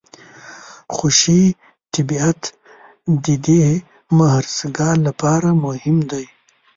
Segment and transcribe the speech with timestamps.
[0.95, 1.43] خوشي
[1.93, 2.41] طبیعت
[3.25, 3.63] د دې
[4.19, 6.25] مهرسګال لپاره مهم دی.